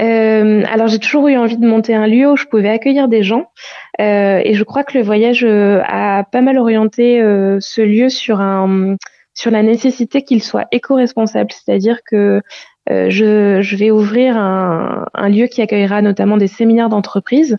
Euh, 0.00 0.62
alors 0.70 0.86
j'ai 0.88 0.98
toujours 0.98 1.28
eu 1.28 1.36
envie 1.36 1.56
de 1.56 1.66
monter 1.66 1.94
un 1.94 2.06
lieu 2.06 2.30
où 2.30 2.36
je 2.36 2.44
pouvais 2.46 2.68
accueillir 2.70 3.08
des 3.08 3.22
gens, 3.22 3.50
Euh, 4.00 4.40
et 4.44 4.54
je 4.54 4.64
crois 4.64 4.84
que 4.84 4.96
le 4.96 5.02
voyage 5.04 5.44
euh, 5.44 5.80
a 5.86 6.22
pas 6.24 6.40
mal 6.40 6.56
orienté 6.58 7.20
euh, 7.20 7.58
ce 7.60 7.80
lieu 7.82 8.08
sur 8.08 8.40
un 8.40 8.96
sur 9.34 9.50
la 9.52 9.62
nécessité 9.62 10.22
qu'il 10.22 10.42
soit 10.42 10.66
éco-responsable, 10.72 11.50
c'est-à-dire 11.52 12.00
que 12.08 12.42
euh, 12.90 13.10
je, 13.10 13.76
vais 13.76 13.90
ouvrir 13.90 14.36
un, 14.36 15.28
lieu 15.28 15.46
qui 15.46 15.60
accueillera 15.60 16.00
notamment 16.00 16.36
des 16.36 16.46
séminaires 16.46 16.88
d'entreprise 16.88 17.58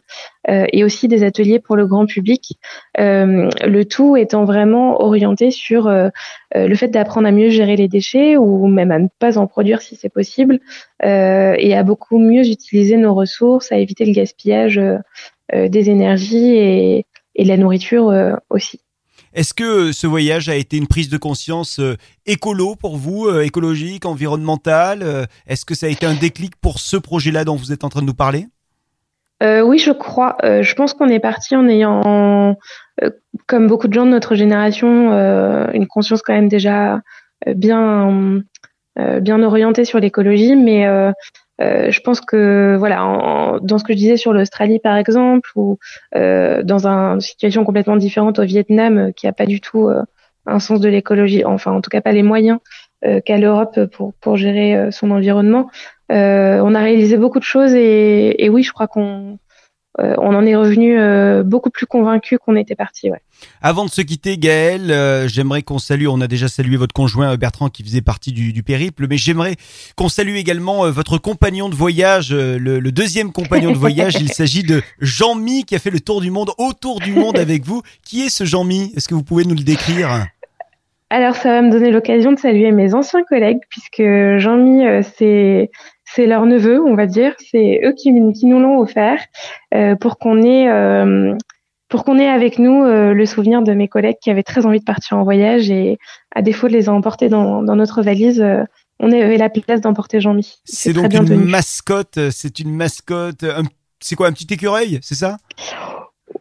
euh, 0.50 0.66
et 0.74 0.84
aussi 0.84 1.08
des 1.08 1.24
ateliers 1.24 1.60
pour 1.60 1.76
le 1.76 1.86
grand 1.86 2.06
public. 2.06 2.58
Euh, 3.00 3.50
le 3.66 3.84
tout 3.84 4.18
étant 4.18 4.46
vraiment 4.46 5.02
orienté 5.02 5.52
sur 5.52 5.90
le 5.90 6.76
fait 6.76 6.88
d'apprendre 6.88 7.28
à 7.28 7.32
mieux 7.32 7.50
gérer 7.50 7.76
les 7.76 7.88
déchets 7.88 8.38
ou 8.38 8.68
même 8.68 8.92
à 8.92 9.00
ne 9.00 9.08
pas 9.20 9.38
en 9.38 9.48
produire 9.48 9.82
si 9.82 9.96
c'est 9.96 10.10
possible, 10.10 10.60
et 11.04 11.76
à 11.76 11.84
beaucoup 11.84 12.18
mieux 12.18 12.48
utiliser 12.48 12.98
nos 12.98 13.14
ressources, 13.14 13.72
à 13.72 13.78
éviter 13.78 14.06
le 14.06 14.14
gaspillage 14.14 14.82
des 15.54 15.90
énergies 15.90 16.56
et, 16.56 17.06
et 17.36 17.44
de 17.44 17.48
la 17.48 17.58
nourriture 17.58 18.14
aussi. 18.50 18.82
Est-ce 19.34 19.54
que 19.54 19.92
ce 19.92 20.08
voyage 20.08 20.50
a 20.50 20.56
été 20.56 20.78
une 20.78 20.88
prise 20.88 21.10
de 21.10 21.18
conscience 21.18 21.80
euh, 21.80 21.96
écolo 22.26 22.76
pour 22.76 22.98
vous, 22.98 23.28
euh, 23.28 23.42
écologique, 23.42 24.06
environnementale 24.06 25.02
Euh, 25.04 25.26
Est-ce 25.48 25.66
que 25.66 25.76
ça 25.76 25.86
a 25.86 25.90
été 25.90 26.06
un 26.06 26.16
déclic 26.16 26.56
pour 26.56 26.80
ce 26.80 26.98
projet-là 26.98 27.46
dont 27.46 27.56
vous 27.56 27.72
êtes 27.72 27.84
en 27.84 27.90
train 27.90 28.02
de 28.02 28.08
nous 28.08 28.14
parler? 28.14 28.48
Euh, 29.42 29.62
oui, 29.62 29.80
je 29.80 29.92
crois. 29.92 30.36
Euh, 30.44 30.64
je 30.64 30.76
pense 30.76 30.94
qu'on 30.94 31.08
est 31.08 31.20
parti 31.20 31.56
en 31.56 31.68
ayant, 31.68 32.58
euh, 33.02 33.10
comme 33.48 33.68
beaucoup 33.68 33.88
de 33.88 33.94
gens 33.94 34.06
de 34.06 34.12
notre 34.12 34.36
génération, 34.36 35.14
euh, 35.14 35.68
une 35.74 35.88
conscience 35.88 36.22
quand 36.22 36.34
même 36.34 36.50
déjà 36.50 36.96
euh, 37.48 37.54
bien, 37.54 38.42
euh, 38.98 39.20
bien 39.22 39.42
orientée 39.42 39.86
sur 39.86 40.00
l'écologie. 40.00 40.56
Mais 40.56 40.86
euh, 41.62 41.92
je 41.92 42.00
pense 42.02 42.22
que, 42.22 42.76
voilà, 42.78 43.04
en- 43.06 43.56
en- 43.56 43.60
dans 43.60 43.78
ce 43.78 43.84
que 43.84 43.94
je 43.94 43.98
disais 43.98 44.18
sur 44.18 44.34
l'Australie, 44.34 44.80
par 44.80 44.96
exemple, 44.98 45.50
ou 45.56 45.78
euh, 46.16 46.64
dans 46.64 46.88
un- 46.88 47.16
une 47.16 47.22
situation 47.22 47.64
complètement 47.66 47.98
différente 47.98 48.40
au 48.40 48.44
Vietnam, 48.44 48.98
euh, 48.98 49.12
qui 49.12 49.28
a 49.28 49.34
pas 49.34 49.46
du 49.46 49.60
tout 49.62 49.88
euh, 49.90 50.02
un 50.46 50.60
sens 50.60 50.80
de 50.80 50.90
l'écologie, 50.90 51.44
enfin, 51.46 51.72
en 51.72 51.82
tout 51.82 51.90
cas 51.90 52.02
pas 52.02 52.12
les 52.14 52.24
moyens 52.24 52.60
euh, 53.06 53.22
qu'a 53.22 53.38
l'Europe 53.38 53.86
pour, 53.94 54.14
pour 54.22 54.38
gérer 54.38 54.92
son 54.92 55.12
environnement. 55.12 55.70
On 56.10 56.76
a 56.76 56.80
réalisé 56.80 57.18
beaucoup 57.18 57.40
de 57.40 57.44
choses 57.44 57.74
et, 57.76 58.44
et 58.44 58.50
oui, 58.50 58.64
je 58.64 58.74
crois 58.74 58.88
qu'on 58.88 59.38
euh, 60.00 60.14
on 60.20 60.36
en 60.36 60.46
est 60.46 60.56
revenu 60.56 61.00
euh, 61.00 61.44
beaucoup 61.44 61.72
plus 61.72 61.86
convaincu 61.86 62.38
qu'on 62.38 62.56
était 62.56 62.76
parti. 62.76 63.10
Ouais. 63.10 63.22
Avant 63.62 63.86
de 63.86 63.90
se 63.90 64.02
quitter, 64.02 64.38
Gaël, 64.38 64.92
euh, 64.92 65.28
j'aimerais 65.28 65.64
qu'on 65.64 65.80
salue, 65.80 66.08
on 66.08 66.22
a 66.22 66.28
déjà 66.28 66.48
salué 66.48 66.78
votre 66.78 66.94
conjoint 66.94 67.34
euh, 67.34 67.38
Bertrand 67.38 67.70
qui 67.70 67.84
faisait 67.84 68.02
partie 68.02 68.32
du, 68.32 68.54
du 68.54 68.64
périple, 68.64 69.08
mais 69.10 69.18
j'aimerais 69.18 69.56
qu'on 69.96 70.10
salue 70.10 70.36
également 70.36 70.86
euh, 70.86 70.92
votre 70.92 71.18
compagnon 71.18 71.70
de 71.70 71.76
voyage, 71.76 72.32
euh, 72.32 72.60
le, 72.60 72.80
le 72.80 72.92
deuxième 72.92 73.32
compagnon 73.32 73.72
de 73.72 73.78
voyage. 73.78 74.16
Il 74.20 74.30
s'agit 74.34 74.64
de 74.64 74.82
Jean-Mi 75.00 75.66
qui 75.66 75.76
a 75.76 75.80
fait 75.80 75.92
le 75.92 76.00
tour 76.00 76.22
du 76.22 76.30
monde, 76.32 76.52
autour 76.58 77.00
du 77.00 77.12
monde 77.12 77.38
avec 77.38 77.66
vous. 77.66 77.82
Qui 78.04 78.22
est 78.22 78.30
ce 78.30 78.46
Jean-Mi? 78.46 78.94
Est-ce 78.96 79.08
que 79.08 79.16
vous 79.16 79.24
pouvez 79.24 79.44
nous 79.44 79.56
le 79.56 79.64
décrire? 79.64 80.28
Alors 81.10 81.36
ça 81.36 81.50
va 81.50 81.62
me 81.62 81.72
donner 81.72 81.92
l'occasion 81.92 82.32
de 82.32 82.40
saluer 82.40 82.72
mes 82.72 82.94
anciens 82.94 83.24
collègues 83.24 83.60
puisque 83.70 84.04
Jean-Mi 84.38 84.86
euh, 84.86 85.02
c'est 85.18 85.72
c'est 86.06 86.26
leur 86.26 86.46
neveu, 86.46 86.82
on 86.82 86.96
va 86.96 87.06
dire, 87.06 87.36
c'est 87.52 87.82
eux 87.84 87.94
qui, 87.94 88.12
qui 88.34 88.46
nous 88.48 88.60
l'ont 88.60 88.80
offert 88.80 89.20
euh, 89.76 89.96
pour 89.96 90.18
qu'on 90.18 90.42
ait 90.42 90.68
euh, 90.70 91.36
pour 91.88 92.04
qu'on 92.04 92.18
ait 92.20 92.28
avec 92.30 92.60
nous 92.60 92.84
euh, 92.84 93.14
le 93.14 93.26
souvenir 93.26 93.62
de 93.64 93.74
mes 93.74 93.88
collègues 93.88 94.18
qui 94.22 94.30
avaient 94.32 94.44
très 94.44 94.66
envie 94.66 94.80
de 94.80 94.86
partir 94.86 95.18
en 95.18 95.24
voyage 95.24 95.70
et 95.72 95.98
à 96.36 96.42
défaut 96.42 96.68
de 96.68 96.74
les 96.74 96.90
emporter 96.90 97.30
dans, 97.30 97.64
dans 97.64 97.76
notre 97.76 98.02
valise, 98.04 98.42
euh, 98.42 98.64
on 99.00 99.12
avait 99.12 99.38
la 99.38 99.50
place 99.50 99.82
d'emporter 99.82 100.20
Jean-Mi. 100.20 100.60
C'est 100.66 100.94
donc 100.94 101.14
une 101.14 101.26
tenu. 101.26 101.38
mascotte, 101.38 102.18
euh, 102.18 102.30
c'est 102.32 102.60
une 102.60 102.76
mascotte, 102.76 103.44
un- 103.44 103.64
c'est 104.00 104.16
quoi, 104.16 104.28
un 104.28 104.32
petit 104.32 104.48
écureuil, 104.52 105.00
c'est 105.02 105.16
ça? 105.16 105.38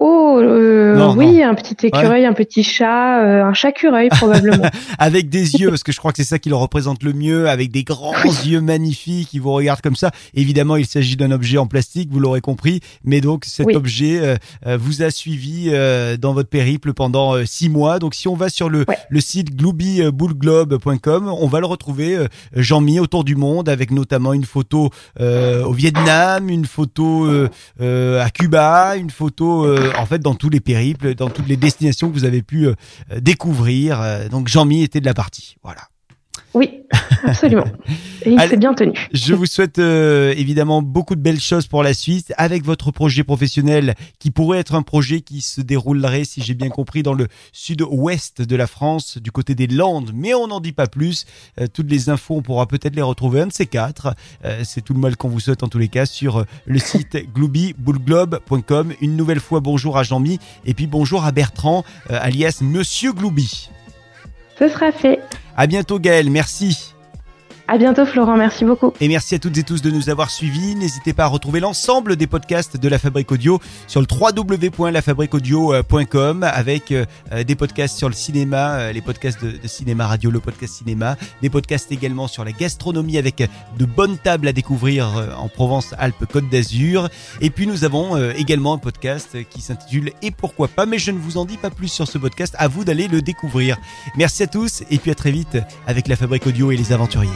Oh 0.00 0.38
euh, 0.40 0.95
Non, 0.97 1.14
oui, 1.17 1.43
un 1.43 1.55
petit 1.55 1.87
écureuil, 1.87 2.25
un 2.25 2.33
petit 2.33 2.62
chat, 2.62 3.21
euh, 3.23 3.45
un 3.45 3.52
chat-cureuil 3.55 4.09
probablement. 4.11 4.69
avec 4.99 5.28
des 5.28 5.55
yeux, 5.57 5.71
parce 5.71 5.83
que 5.83 5.90
je 5.93 5.99
crois 5.99 6.12
que 6.12 6.19
c'est 6.19 6.25
ça 6.28 6.38
qui 6.38 6.49
le 6.49 6.55
représente 6.57 7.02
le 7.02 7.12
mieux, 7.12 7.49
avec 7.49 7.71
des 7.73 7.83
grands 7.85 8.14
yeux 8.47 8.61
magnifiques 8.61 9.28
qui 9.28 9.38
vous 9.38 9.52
regardent 9.52 9.81
comme 9.81 9.97
ça. 9.97 10.11
Évidemment, 10.35 10.76
il 10.76 10.87
s'agit 10.87 11.17
d'un 11.17 11.31
objet 11.33 11.59
en 11.59 11.67
plastique, 11.67 12.11
vous 12.12 12.21
l'aurez 12.21 12.40
compris, 12.40 12.81
mais 13.05 13.21
donc 13.21 13.45
cet 13.45 13.67
Oui. 13.67 13.75
objet 13.75 14.19
euh, 14.21 14.37
euh, 14.67 14.78
vous 14.81 15.02
a 15.02 15.11
suivi 15.11 15.71
euh, 15.73 16.17
dans 16.17 16.33
votre 16.33 16.49
périple 16.49 16.93
pendant 16.95 17.35
euh, 17.35 17.45
six 17.45 17.69
mois. 17.69 17.99
Donc 17.99 18.14
si 18.14 18.28
on 18.28 18.35
va 18.35 18.49
sur 18.49 18.69
le, 18.69 18.85
Ouais. 18.88 18.97
le 19.11 19.21
site 19.21 19.57
gloobybullglobe.com, 19.57 21.28
on 21.40 21.47
va 21.49 21.61
le 21.61 21.67
retrouver, 21.67 22.17
euh, 22.17 22.26
Jean-Mi, 22.55 23.00
autour 23.00 23.25
du 23.25 23.35
monde, 23.37 23.69
avec 23.69 23.90
notamment 23.90 24.33
une 24.33 24.45
photo 24.45 24.90
euh, 25.21 25.64
au 25.64 25.73
Vietnam, 25.73 26.49
une 26.49 26.64
photo 26.67 27.26
euh, 27.26 27.49
euh, 27.81 28.23
à 28.25 28.31
Cuba, 28.31 28.97
une 28.97 29.11
photo 29.11 29.64
euh, 29.64 29.88
en 29.97 30.07
fait 30.07 30.18
dans 30.18 30.35
tous 30.35 30.50
les 30.50 30.61
périples, 30.61 31.14
dans 31.14 31.30
toutes 31.30 31.49
les 31.49 31.57
destinations 31.57 32.09
que 32.09 32.14
vous 32.14 32.25
avez 32.25 32.42
pu 32.42 32.66
euh, 32.66 32.75
découvrir. 33.21 34.00
Euh, 34.00 34.28
Donc 34.28 34.49
Jean-Mi 34.49 34.83
était 34.83 35.00
de 35.00 35.07
la 35.07 35.14
partie. 35.14 35.57
Voilà. 35.62 35.83
Oui, 36.55 36.83
absolument. 37.25 37.67
Et 38.25 38.31
il 38.31 38.40
s'est 38.40 38.57
bien 38.57 38.75
tenu. 38.75 38.93
Je 39.12 39.35
vous 39.35 39.47
souhaite 39.47 39.78
euh, 39.78 40.33
évidemment 40.37 40.83
beaucoup 40.83 41.14
de 41.14 41.21
belles 41.21 41.40
choses 41.40 41.67
pour 41.67 41.83
la 41.83 41.93
suite 41.93 42.33
avec 42.37 42.64
votre 42.64 42.90
projet 42.90 43.23
professionnel 43.23 43.95
qui 44.19 44.31
pourrait 44.31 44.59
être 44.59 44.75
un 44.75 44.83
projet 44.83 45.21
qui 45.21 45.40
se 45.40 45.61
déroulerait, 45.61 46.25
si 46.25 46.43
j'ai 46.43 46.55
bien 46.55 46.71
compris, 46.71 47.02
dans 47.02 47.12
le 47.12 47.28
sud-ouest 47.52 48.43
de 48.43 48.57
la 48.57 48.67
France, 48.67 49.19
du 49.19 49.31
côté 49.31 49.55
des 49.55 49.67
Landes, 49.67 50.11
mais 50.14 50.35
on 50.35 50.47
n'en 50.47 50.61
dit 50.61 50.73
pas 50.73 50.87
plus. 50.87 51.26
Euh, 51.61 51.67
toutes 51.73 51.90
les 51.90 52.09
infos, 52.09 52.37
on 52.37 52.43
pourra 52.43 52.67
peut-être 52.67 52.97
les 52.97 53.02
retrouver, 53.02 53.43
un 53.43 53.49
de 53.49 53.52
ces 53.52 53.67
quatre. 53.67 54.14
Euh, 54.45 54.62
C'est 54.64 54.81
tout 54.81 54.95
le 54.95 55.00
mal 55.00 55.17
qu'on 55.17 55.28
vous 55.28 55.40
souhaite 55.40 55.62
en 55.62 55.69
tous 55.69 55.78
les 55.78 55.88
cas 55.88 56.07
sur 56.07 56.45
le 56.67 56.78
site 56.78 57.17
gloobybullglobe.com. 57.35 58.95
Une 59.00 59.17
nouvelle 59.17 59.40
fois, 59.40 59.61
bonjour 59.61 59.99
à 59.99 60.02
Jean-Mi 60.02 60.38
et 60.64 60.75
puis 60.75 60.87
bonjour 60.87 61.25
à 61.25 61.33
Bertrand, 61.33 61.85
alias 62.09 62.61
Monsieur 62.62 63.12
Glooby. 63.12 63.69
Ce 64.59 64.69
sera 64.69 64.93
fait. 64.93 65.21
À 65.57 65.67
bientôt 65.67 65.99
Gaël, 65.99 66.31
merci. 66.31 66.95
À 67.71 67.77
bientôt 67.77 68.07
Florent, 68.07 68.39
merci 68.39 68.65
beaucoup. 68.65 68.95
Et 68.99 69.09
merci 69.09 69.35
à 69.35 69.39
toutes 69.39 69.59
et 69.59 69.63
tous 69.63 69.83
de 69.83 69.91
nous 69.91 70.09
avoir 70.09 70.31
suivis. 70.31 70.75
N'hésitez 70.75 71.13
pas 71.13 71.25
à 71.25 71.27
retrouver 71.27 71.61
l'ensemble 71.61 72.17
des 72.17 72.27
podcasts 72.27 72.79
de 72.79 72.89
La 72.89 72.99
Fabrique 72.99 73.31
Audio 73.31 73.61
sur 73.87 74.01
le 74.01 74.07
www.lafabriqueaudio.com 74.11 76.45
avec 76.45 76.93
euh, 76.93 77.05
des 77.47 77.57
podcasts 77.57 77.99
sur 77.99 78.09
le 78.09 78.15
cinéma, 78.15 78.79
euh, 78.79 78.93
les 78.93 79.03
podcasts 79.03 79.45
de, 79.45 79.51
de, 79.51 79.69
cinéma 79.69 80.07
radio, 80.07 80.31
le 80.31 80.41
podcast 80.41 80.77
cinéma, 80.77 81.19
des 81.43 81.51
podcasts 81.51 81.93
également 81.93 82.27
sur 82.27 82.43
la 82.43 82.53
gastronomie 82.53 83.19
avec 83.19 83.47
de 83.79 83.85
bonnes 83.85 84.17
tables 84.17 84.49
à 84.49 84.55
découvrir 84.55 85.19
euh, 85.19 85.27
en 85.37 85.51
Provence, 85.51 85.95
Alpes, 85.99 86.25
Côte 86.25 86.49
d'Azur. 86.49 87.11
Et 87.43 87.51
puis 87.51 87.67
nous 87.67 87.85
avons 87.85 88.17
également 88.33 88.73
un 88.73 88.79
podcast 88.79 89.37
qui 89.51 89.61
s'intitule 89.61 90.13
Et 90.23 90.31
pourquoi 90.31 90.69
pas, 90.69 90.87
mais 90.87 90.99
je 90.99 91.11
ne 91.11 91.19
vous 91.19 91.37
en 91.37 91.45
dis 91.45 91.59
pas 91.59 91.69
plus 91.69 91.89
sur 91.89 92.09
ce 92.09 92.17
podcast, 92.17 92.57
à 92.59 92.67
vous 92.67 92.87
d'aller 92.87 93.09
le 93.09 93.21
découvrir. 93.21 93.77
Merci 94.17 94.45
à 94.45 94.47
tous 94.47 94.85
et 94.91 94.97
puis 94.97 95.11
à 95.11 95.15
très 95.15 95.33
vite 95.33 95.59
avec 95.87 96.09
La 96.09 96.17
Fabrique 96.17 96.47
Audio 96.47 96.71
et 96.71 96.79
les 96.79 96.95
aventuriers. 96.95 97.29